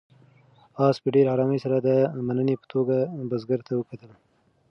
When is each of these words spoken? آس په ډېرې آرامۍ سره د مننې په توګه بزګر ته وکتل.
آس 0.87 0.95
په 1.03 1.07
ډېرې 1.13 1.31
آرامۍ 1.33 1.59
سره 1.65 1.77
د 1.87 1.89
مننې 2.27 2.55
په 2.61 2.65
توګه 2.73 2.97
بزګر 3.29 3.59
ته 3.67 3.73
وکتل. 3.75 4.11